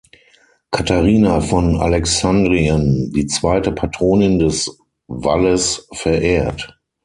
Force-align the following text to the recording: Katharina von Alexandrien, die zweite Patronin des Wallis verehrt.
Katharina 0.71 1.41
von 1.41 1.79
Alexandrien, 1.79 3.11
die 3.13 3.27
zweite 3.27 3.71
Patronin 3.71 4.39
des 4.39 4.79
Wallis 5.05 5.87
verehrt. 5.93 6.75